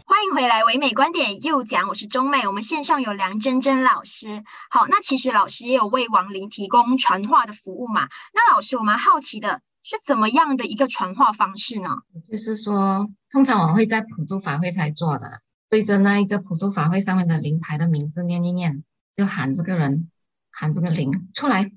[0.04, 4.44] 欢迎回来，唯美观点又讲，我是中美，我们线上有梁真真老师。
[4.68, 8.08] 好，那其实老师也有为亡灵提供传话的服务嘛？
[8.34, 9.62] 那老师，我蛮好奇的。
[9.88, 11.90] 是怎么样的一个传话方式呢？
[12.28, 15.30] 就是说，通常我会在普渡法会才做的，
[15.70, 18.82] 对着那一个普渡法会上面的灵牌的名字念一念，
[19.14, 20.10] 就喊这个人，
[20.50, 21.70] 喊这个灵出来，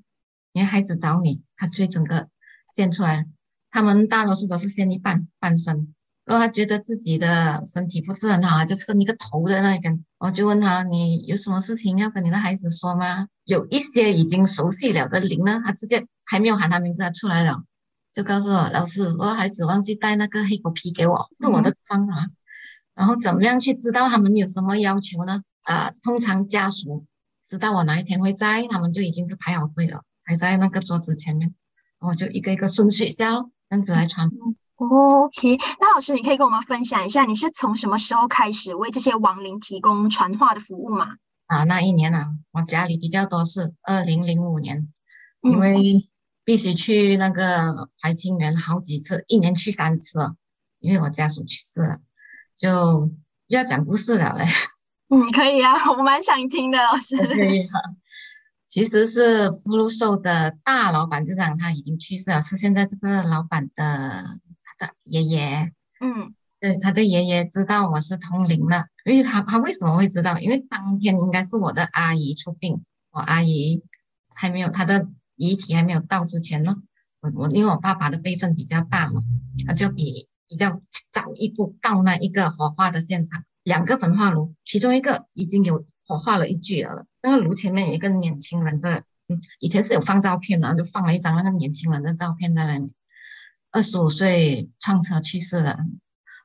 [0.52, 2.28] 你的孩子找你，他就整个
[2.74, 3.26] 现出来。
[3.70, 5.94] 他们大多数都是现一半半身，
[6.24, 13.28] 如果他觉得自己的身体不是很好，就剩一个头的那边，我就问他，你有什么事情要跟你的孩子说吗？
[13.44, 17.62] 有一些已经熟悉了的灵呢，他直接还没有喊他名字，他出来了。
[18.12, 22.14] 就告诉我老师，我孩子忘记带那个黑狗皮给我，是我的方法。
[22.92, 25.42] 然后怎么样去知道他们有什么要求呢？
[25.62, 27.06] 啊，通常家属
[27.46, 31.54] 知道我哪一天会在，他们就已经是排好队了，排在那个桌子前面，
[32.00, 33.32] 我就一个一个顺序下
[33.68, 34.28] 这样子来传。
[34.76, 41.14] OK，那老师你可以跟我们分享一下，你是从什么时候开始为这些亡灵提供传话的服务吗？
[41.46, 44.88] 啊，那一年啊，我家里比较多是二零零五年，
[45.42, 46.09] 因为。
[46.50, 50.18] 必须去那个怀清园好几次，一年去三次，
[50.80, 52.00] 因为我家属去世了，
[52.56, 53.08] 就
[53.46, 54.44] 要讲故事了嘞。
[55.10, 57.16] 嗯，可以啊，我蛮想听的，老师。
[57.22, 57.78] 可以哈。
[58.66, 64.24] 其实是福禄寿的大老板，就讲他已经去世了，是现在这个老板的
[64.64, 65.70] 他的爷爷。
[66.00, 70.36] 嗯，对，他的爷爷知道我是通灵了，因为他他为什么会知道？
[70.40, 72.82] 因为当天应该是我的阿姨出殡，
[73.12, 73.84] 我阿姨
[74.34, 75.06] 还没有他的。
[75.40, 76.76] 遗体还没有到之前呢，
[77.20, 79.22] 我我因为我爸爸的辈分比较大嘛，
[79.66, 92.92] 他就比比较早一步到那一个火化的现场，两个焚化炉，其中一个已经有火化了一具了，那个炉前面有一个年轻人的，嗯，以前是有放照片的，就放了一张那个年轻人的照片在那里，
[93.70, 95.78] 二十五岁撞车去世了，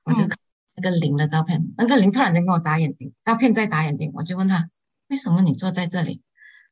[0.05, 0.37] 我就看
[0.75, 4.69] 那个灵的照片，那个灵突然间跟我眨眼睛，照片在眨眼睛，我就问他
[5.09, 6.21] 为什么你坐在这里，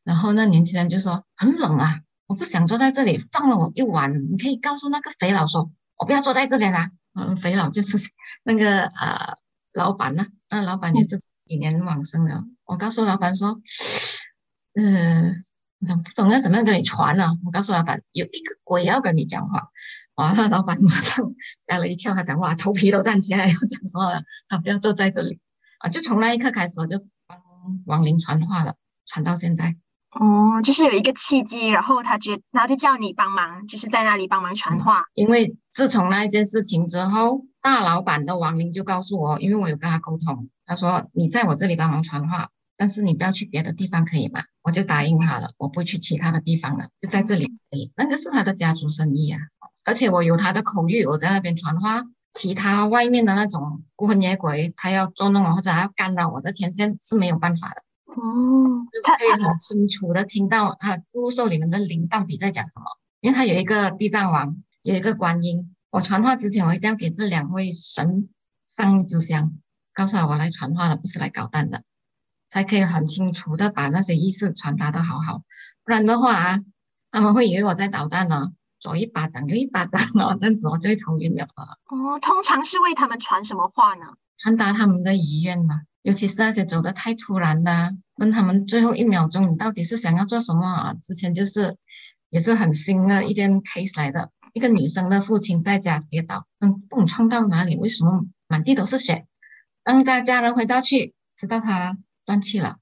[0.03, 2.01] 然后那年轻人就说很冷啊。
[2.27, 4.13] 我不想坐在这里，放了我一晚。
[4.31, 6.89] 你可以告诉那个肥佬说，我不要坐在这边啦。
[7.13, 7.97] 嗯，肥佬就是
[8.43, 9.35] 那个呃
[9.73, 12.43] 老板呢，那老板也是几年往生的。
[12.65, 13.61] 我告诉老板说，
[14.73, 15.35] 嗯
[15.87, 17.37] 呃，不懂要怎么样跟你传呢？
[17.45, 19.67] 我告诉老板，有一个鬼要跟你讲话。
[20.15, 21.25] 哇，那老板马上
[21.67, 25.39] 吓了一跳，他讲话头皮都站起来，要讲说他不要坐在这里
[25.79, 25.89] 啊。
[25.89, 27.37] 就从那一刻开始，我就帮
[27.85, 29.75] 王林传话了，传到现在。
[30.19, 35.03] 哦，就是有一个契机，然后他觉，然后就叫你帮忙，就是在那里帮忙传话。
[35.13, 44.41] 因为自从那一件事情之后，大老板的王林就告诉我，因为我有跟他沟通，他说你在我这里帮忙传话，但是你不要去别的地方，可以吗？
[44.61, 47.91] 我就答应他了，我不去其他的地方了，就在这里可以。
[47.95, 49.39] 那个是他的家族生意啊，
[49.83, 57.81] 而且我有他的口谕，我在那边传话，其他外面的那种孤魂野鬼，他要捉弄我或者要干扰我的天线是没有办法的。
[58.05, 62.85] 哦，他可以很清楚的听到啊，祝寿里面的灵到底在讲什么？
[63.21, 65.75] 因为他有一个地藏王，有一个观音。
[65.89, 68.27] 我传话之前，我一定要给这两位神
[68.65, 69.53] 上一支香，
[69.93, 71.83] 告诉他我来传话的，不是来搞蛋的，
[72.49, 75.43] 才可以很清楚的把那些意思传达的好好。
[75.83, 76.59] 不然的话啊，
[77.11, 81.63] 他们会以为我在捣蛋呢，左一巴掌右一巴掌哦，这样子我就会头晕了啊。
[81.89, 84.05] 哦，通常是为他们传什么话呢？
[84.39, 85.81] 传达他们的遗愿嘛。
[86.03, 90.93] 尤其是那些走的太突然的，问他们最后一秒钟你到底是想要做什么啊？
[91.01, 91.75] 之前就是
[92.29, 97.77] 也是很新的一件 case 来的，一个女生的父亲在家跌倒，嗯，蹦撞到哪里？
[97.77, 99.25] 为什么满地都是血？
[99.83, 102.77] 当大家人回到去，知道他断气了，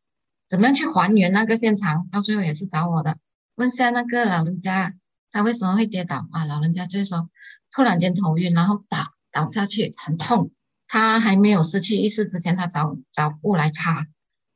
[0.50, 2.08] 怎么样去还原那个现场？
[2.12, 3.18] 到最后也是找我的，
[3.56, 4.94] 问下那个老人家，
[5.32, 6.46] 他为什么会跌倒啊？
[6.46, 7.30] 老人家就说
[7.72, 10.52] 突然间头晕，然后倒倒下去，很痛。
[10.94, 14.06] 他还没有失去意识之前，他找找布来擦，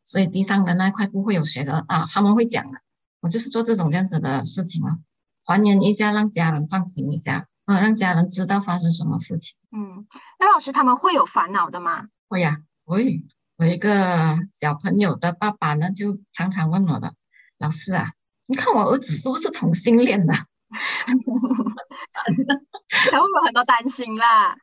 [0.03, 2.05] 所以地上的那块布会有血的啊。
[2.11, 2.81] 他们会讲的，
[3.21, 4.97] 我就是做这种这样子的事情了，
[5.45, 9.55] 还原一下，让家人放心一下，啊，让家人知道发生什么事情。
[9.71, 10.05] 嗯，
[10.37, 12.07] 那老师他们会有烦恼的吗？
[12.27, 13.23] 会呀，会。
[13.55, 17.13] 我一个小朋友的爸爸呢，就常常问我的
[17.59, 18.11] 老师啊，
[18.47, 20.33] 你看我儿子是不是同性恋的？
[23.11, 24.55] 他会有很多担心啦。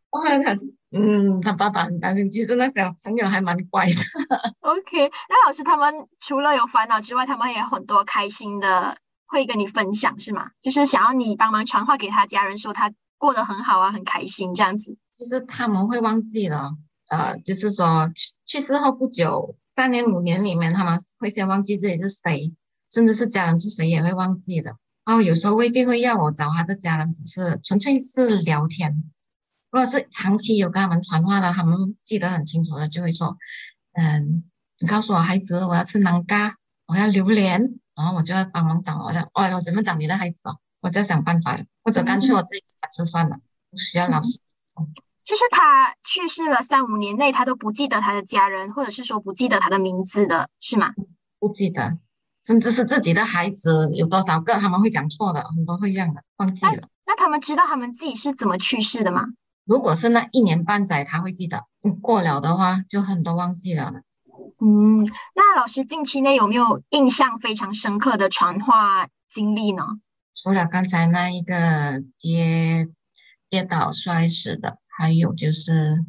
[0.45, 0.57] 他
[0.95, 2.29] 嗯，他爸爸很担心。
[2.29, 3.93] 其实那小朋友还蛮乖的。
[4.61, 8.95] OK，那老师他们除了有烦恼之外，他们也有很多开心的，
[9.27, 10.51] 会跟你分享是吗？
[10.61, 14.95] 就是想要你帮忙传话给他家人，说他过得很好啊，很开心这样子。
[15.17, 16.71] 其实他们会忘记了，
[17.09, 18.11] 呃，就是说
[18.45, 22.53] 去世后不久，三年五年里面，他们会先忘记自己是谁，
[22.93, 24.77] 甚至是家人是谁也会忘记的。
[25.05, 29.03] 哦，有时候未必会要我找他的家人，只是纯粹是聊天。
[29.71, 33.37] 如果是长期有跟他们传话的，他们记得很清楚的，就会说
[33.99, 34.45] ：“嗯，
[34.79, 36.55] 你告诉我孩子，我要吃南瓜，
[36.87, 37.61] 我要榴莲，
[37.97, 38.99] 然后我就要帮忙找。
[38.99, 40.59] 我想，哦，我怎么找你的孩子哦？
[40.81, 43.37] 我在想办法，或者干脆我自己给他吃算了，
[43.71, 44.39] 不需要老师。”
[45.25, 50.93] 就是他去世了三五年内，他都不记得他的家人，或者是说不记得他的名字的，是吗？
[51.39, 51.97] 不记得。
[52.45, 56.89] 甚至是自己的孩子有多少个，他们会讲错的，很多会一样的，忘记了。
[57.07, 59.27] 那他们知道他们自己是怎么去世的吗？
[59.65, 61.59] 如果是那一年半载，他会记得；
[62.01, 63.93] 过了的话，就很多忘记了。
[64.61, 65.05] 嗯，
[65.37, 69.85] 那老师近期内有没有印象非常深刻的传话经历呢？
[70.43, 72.89] 除了刚才那一个跌
[73.49, 76.05] 跌倒摔死的，还有就是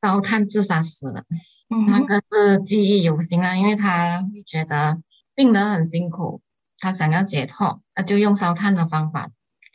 [0.00, 1.24] 烧炭自杀死的，
[1.88, 5.00] 那个是记忆犹新啊，因为他会觉得。
[5.36, 6.40] 病人很辛苦，
[6.78, 9.30] 他想要解脱，那就用烧炭的方法，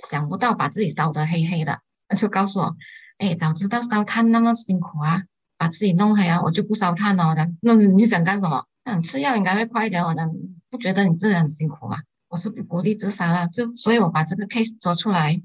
[0.10, 2.76] 想不到把自己烧得黑黑的， 他就告诉我
[3.20, 5.22] ：“哎，早知道烧炭那么辛苦啊，
[5.60, 7.36] 把自己弄黑啊，我就不烧炭了。
[7.62, 8.66] ”：“那你想干什么？
[8.86, 10.28] 想吃药应该会快一点。”我讲
[10.72, 15.40] ：“不觉得你自己很辛苦吗？”我是不鼓励自杀了，就所以我把这个 case 说出来，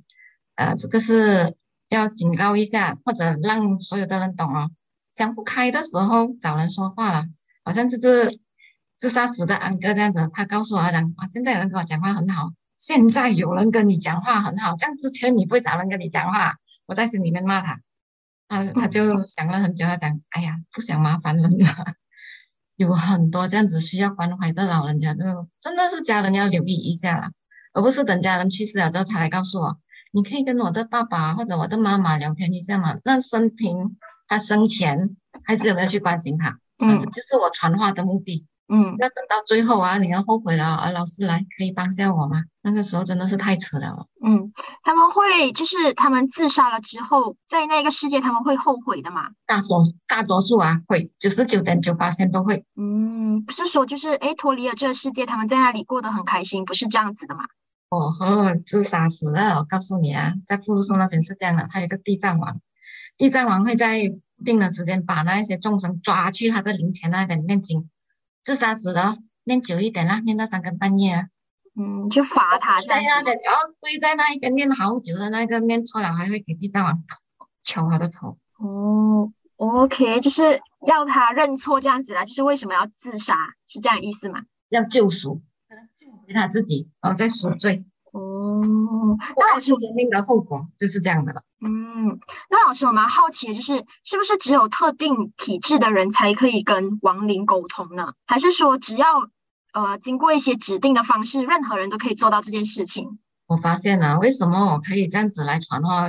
[0.54, 1.54] 呃，这个是
[1.90, 4.70] 要警告一下，或者让所有的人懂哦。
[5.12, 7.26] 想不开的时候找人说话了，
[7.62, 8.40] 好像是。
[8.96, 16.54] 自杀死的安哥这样子，他告诉我讲：“哇，现在有人跟我讲话很好，现在有人跟你讲话很好，这样之前你不会找人跟你讲话。”
[16.86, 17.80] 我在心里面骂他，
[18.46, 21.66] 他他就想了很久，他讲：“哎呀，不想麻烦人了，
[22.76, 25.24] 有很多这样子需要关怀的老人家，就
[25.60, 27.30] 真的是家人要留意一下了，
[27.72, 29.76] 而不是等家人去世了之后才来告诉我。
[30.12, 32.94] 你可以跟我的爸爸或者我的妈妈聊天一下嘛？
[33.04, 36.56] 那生平他生前还是有没有去关心他？
[36.78, 40.90] 嗯，这就是我传话的目的。”嗯，要等到最后啊，你要后悔了啊！
[40.90, 42.42] 老师来，可以帮下我吗？
[42.62, 44.06] 那个时候真的是太迟了。
[44.24, 44.52] 嗯，
[44.82, 49.28] 他们会就是他们自杀了之后，在那个世界他们会后悔的嘛？
[49.46, 52.64] 大多大多数啊，会九十九点九八千都会。
[52.76, 57.44] 嗯，不是说就是哎脱离了这个世界，他们在那里过得很开心，不是这样子的嘛？
[57.90, 59.58] 哦呵，自杀死了。
[59.58, 62.52] 我告诉你啊，在富禄松那边是这样的，还有一个地藏王，
[63.16, 64.00] 地藏王会在
[64.44, 67.88] 定的时间把那一些众生抓去他的灵前那边念经。
[68.46, 71.24] 自杀死了，念久一点啦，念到三更半夜啊。
[71.74, 72.80] 嗯，就罚他。
[72.80, 76.96] 在那个，然后跪在那一边念好久的那个，念错了还会给地藏王
[77.64, 78.38] 敲他的头。
[78.60, 82.24] 哦，OK，就是要他认错这样子啦。
[82.24, 83.34] 就是为什么要自杀？
[83.66, 84.42] 是这样意思吗？
[84.68, 85.42] 要救赎，
[85.98, 87.84] 救回他自己，然后再赎罪。
[88.46, 91.42] 哦，那老师生命的后果就是这样的了。
[91.60, 92.18] 嗯，
[92.50, 98.12] 那老师我蛮好奇的就是，是不是只有特定体质的人才可以跟亡灵沟通呢？
[98.26, 99.06] 还是说只要
[99.72, 103.18] 呃经过一些指定的方式，任何人都可以做到这件事情？
[103.46, 106.06] 我发现了，为什么我可以这样子来传话？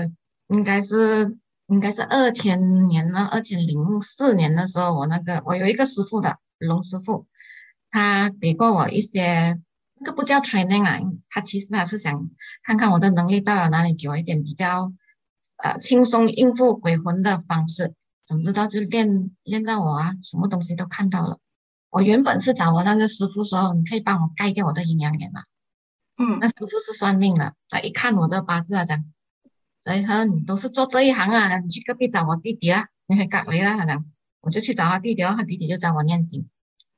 [0.50, 7.26] 应该是应该是二千年呢，二千零四年的时候，我那个我有一个师傅的龙师傅，
[7.90, 9.60] 他给过我一些。
[10.00, 12.14] 那个不叫 training 啊，他其实他是想
[12.64, 14.92] 看看我的能力到了哪里，给我一点比较
[15.58, 17.94] 呃轻松应付鬼魂的方式。
[18.26, 21.40] 怎么知道就练练到我啊，什么东西都看到了。
[21.90, 25.42] 我原本是找我那个师傅说，你可以帮我盖掉我的阴阳眼吗？
[26.18, 29.04] 嗯，那师傅是算命的，他一看我的八字啊，讲，
[29.86, 34.06] 哎，他说你都是做这一行啊，你去隔壁找我弟弟啊，你会改回来他讲，
[34.42, 36.46] 我就去找他弟弟，然后他弟弟就找我念经，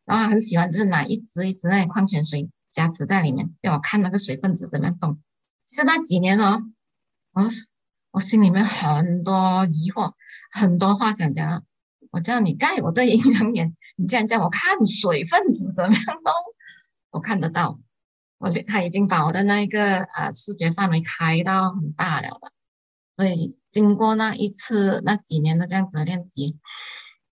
[0.05, 2.49] 然后他很喜欢就是拿一支一支那矿泉水。
[2.72, 5.20] 加持在里面，让我看那个水分子怎么样动。
[5.65, 6.61] 其实那几年哦，
[7.34, 7.43] 我
[8.11, 10.13] 我心里面很多疑惑，
[10.51, 11.63] 很多话想讲。
[12.11, 16.34] 我叫你盖我的阴阳眼，你竟然叫我看水分子怎么样动？
[17.11, 17.80] 我看得到，
[18.39, 22.51] 我他已经把我的那一个啊视觉范围开到很大了的，
[23.15, 26.57] 所以经过那一次那几年的这样子的练习，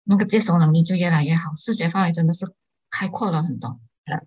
[0.03, 2.45] 那个接收能力就越来越好，视觉范围真的是
[2.91, 3.79] 开阔了很多。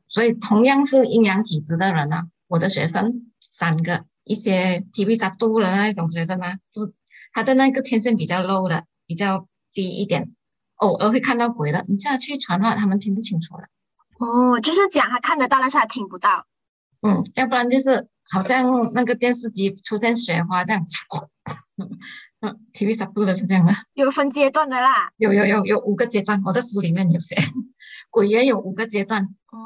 [0.07, 6.93] 所以同样是阴阳体质的人啊，我的学生三个，一些 TV 杀度的那一种学生啊，就是
[7.33, 10.33] 他的那个天线比较 low 的，比较低一点，
[10.76, 11.85] 偶尔会看到鬼的。
[11.89, 13.68] 你这样去传话，他们听不清楚的。
[14.18, 16.47] 哦，就是讲他看得到，但是他听不到。
[17.03, 20.97] 嗯，要不然就是好像那个电视机出现雪花这样子。
[22.43, 25.11] 嗯，TV 杀度的是这样的，有分阶段的啦。
[25.18, 27.37] 有有有有五个阶段，我的书里面有写，
[28.11, 29.23] 鬼也有五个阶段。
[29.53, 29.59] 哦，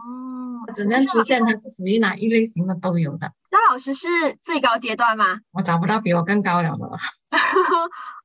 [0.74, 3.32] 怎样出现，它是属于哪一类型的都有的。
[3.50, 4.06] 那老师是
[4.40, 5.40] 最高阶段吗？
[5.52, 6.98] 我找不到比我更高了的了。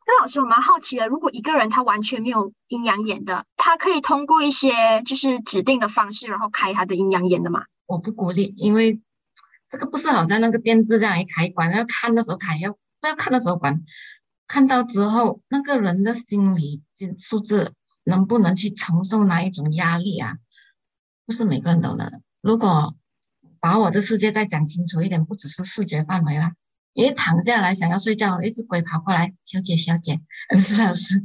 [0.08, 4.72] 那老师，我蛮好奇的，如果一个人他完全没有阴阳眼的，他可以通过一些
[5.06, 7.64] 就是指定的方式，然后开他的阴阳眼的吗？
[7.86, 9.00] 我不鼓励，因为
[9.70, 13.80] 这个不是好像那个电视这样一开关，要看的时候开，要不要看的时候关。
[14.48, 16.82] 看到之后，那个人的心理
[17.16, 17.72] 素质
[18.10, 20.34] 能不能去承受那一种压力啊？
[21.26, 22.22] 不是每个人都能。
[22.42, 22.96] 如果
[23.62, 26.54] 把我的世界再讲清楚一点，不只是视觉范围啦。
[26.94, 30.20] 一躺下来想要睡觉，一只鬼跑过来，小姐小姐，
[30.54, 31.22] 老师老师，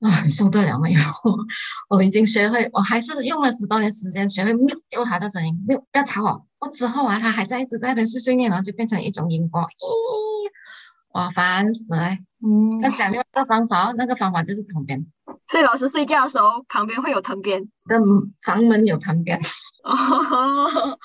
[0.00, 1.00] 啊，你受得了没有？
[1.90, 6.46] 我已经学会，我还是用了十多年时间学会没有丢他的声音，没有不要吵我。
[6.60, 9.66] 我之后啊，他还在一直在那边碎碎念，然后就变成一种音波，咦，
[11.12, 12.10] 我烦死了。
[12.44, 15.04] 嗯，要想另外一个方法，那个方法就是藤鞭。
[15.52, 18.00] 所以老师睡觉的时候旁边会有藤鞭，的
[18.42, 19.38] 房门有藤鞭。
[19.84, 20.98] 哦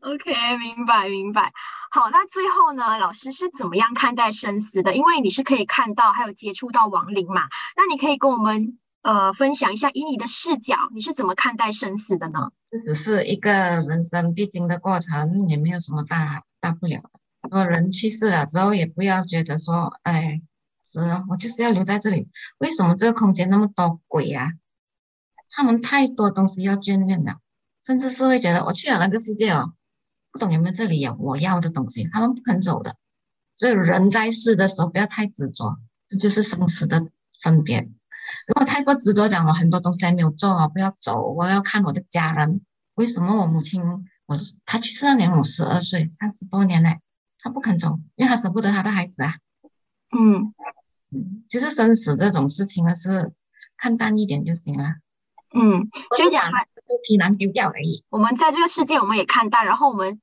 [0.00, 1.52] ，OK，明白明白。
[1.90, 4.94] 好，那最后呢，老师是怎么样看待生死的？
[4.94, 7.42] 因为你是可以看到还有接触到亡灵嘛，
[7.76, 12.50] 那你可以跟我们呃分享一下，以你的视角，你是怎么看待生死的呢？
[12.70, 17.10] 这只是一个人生必经的过程，也没有什么大大不了的。
[17.50, 20.40] 说人去世了之后，也不要觉得说，哎。
[20.92, 22.28] 是啊，我就是要留在这里。
[22.58, 24.50] 为什么这个空间那么多鬼啊？
[25.50, 27.36] 他们太多东西要眷恋了，
[27.84, 29.72] 甚至是会觉得我去了那个世界哦，
[30.32, 32.96] 不懂有没有这里有我要的东西，他们不肯走的。
[33.54, 35.78] 所以人在世的时候不要太执着，
[36.08, 37.06] 这就是生死的
[37.42, 37.80] 分别。
[38.48, 42.62] 如果太过执着，讲我很多东西还没有做啊，不要走，我要看我的家人。
[42.94, 43.82] 为什么我母亲，
[44.26, 46.96] 我她去世那年我十二岁，三十多年了，
[47.38, 49.34] 她不肯走，因为她舍不得她的孩子啊。
[50.18, 50.52] 嗯。
[51.12, 53.32] 嗯，其实生死这种事情呢，是
[53.76, 54.84] 看淡一点就行了。
[55.54, 58.04] 嗯，就讲肚皮囊丢掉而已。
[58.08, 60.20] 我们在这个世界，我们也看淡，然后我们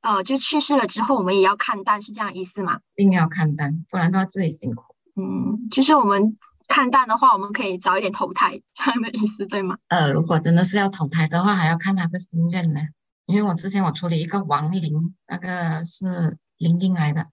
[0.00, 2.80] 呃，就去世了之后，我们也要看淡，是这样意思吗？
[2.96, 4.82] 一定要看淡，不然的话自己辛苦。
[5.16, 6.36] 嗯，就是我们
[6.66, 9.76] 看淡的话，我们可以早一点投胎，这样的意思对吗？
[9.88, 12.80] 呃，如果真的是要投胎的话，还要看他的心愿呢。
[13.26, 17.26] 因为我之前我处理一个亡灵，那个是灵婴来的，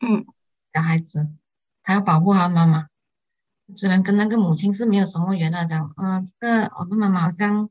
[0.00, 0.24] 嗯，
[0.72, 1.28] 小孩子。
[1.84, 2.86] 他要保护他妈妈，
[3.76, 7.68] 虽然跟那个母亲是没有什么缘的，讲，嗯，这个我的妈妈好像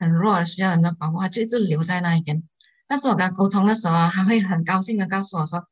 [0.00, 2.42] 很弱，需要人的保护，他就一直留在那一边。
[2.88, 5.64] 但是我跟他沟通的时候，他会很高兴的告诉我说，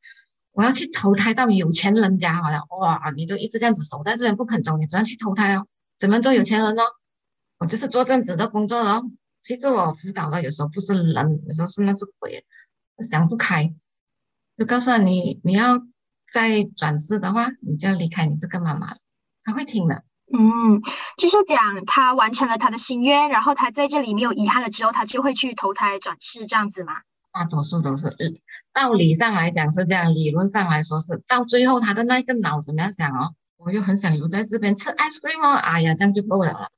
[0.53, 5.67] 我要去投胎到有钱人家，好像哇，你就一直这样子守在这边不肯走，你怎样去投胎哦？
[5.99, 6.83] 怎么做有钱人呢？
[7.59, 9.03] 我就是做正职的工作哦。
[9.41, 12.45] 其实我辅导的有时候不是人，有时候是那只鬼，
[13.01, 13.75] 想不开，
[14.57, 15.83] 就告诉你，你要。
[16.33, 18.97] 再转世的话，你就要离开你这个妈妈了。
[19.45, 20.05] 他会听的。
[20.33, 20.81] 嗯，
[21.17, 26.93] 就是讲他完成了他的心愿，然后他在这里没有遗憾了之后，他就会去投胎转世这样子嘛？
[27.33, 28.09] 大多数都是，
[28.73, 31.21] 道理上来讲是这样，理论上来说是。
[31.27, 33.35] 到最后他的那个脑怎么样想哦？
[33.57, 35.55] 我又很想留在这边吃 ice cream 哦。
[35.55, 36.69] 哎呀，这样就够了。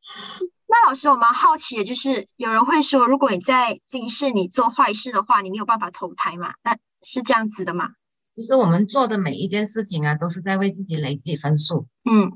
[0.66, 6.54] 那老师，我蛮好奇的，就是有人会说，如果你在今世你做坏事的话，你没有办法投胎嘛？
[6.64, 7.90] 那是这样子的吗？
[8.32, 11.86] 其实我们做的每一件事情啊，都是在为自己累积分数。
[12.10, 12.32] 嗯，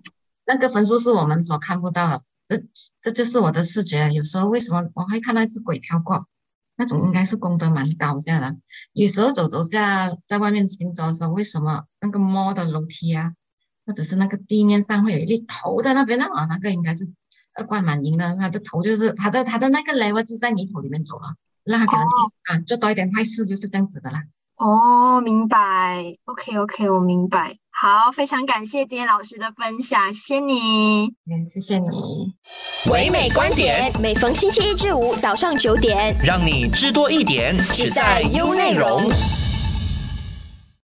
[0.46, 2.22] 那个分数是我们所看不到的。
[2.46, 2.62] 这
[3.00, 4.12] 这就是我的视觉。
[4.12, 6.26] 有时候为什么我会看到一只鬼飘过？
[6.76, 8.54] 那种应该是功德蛮高下的。
[8.92, 13.32] 有时候走走下，在外面行走的时候，为什么那个摸的楼梯啊，
[13.86, 16.26] 或者是那个地面上会有一粒头在那边呢？
[16.26, 17.10] 啊，那个应该是
[17.54, 21.34] 二冠满盈的，他的头就是他的他的那个 level 就在泥土里面走了，
[21.64, 24.22] 那他可能啊做多一点坏事就是这样子的啦。
[24.56, 26.02] 哦，明白。
[26.24, 27.56] OK，OK，我明白。
[27.70, 31.04] 好，非常感谢今天老师的分享，谢谢你。
[31.30, 32.32] 嗯，谢谢你。
[32.90, 39.06] 唯美观点，每逢星期一至五早上九点，让你知多一点，只在优内容。